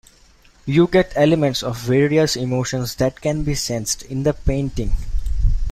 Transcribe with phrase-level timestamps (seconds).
[0.65, 4.93] You get elements of various emotions that can be sensed in the painting.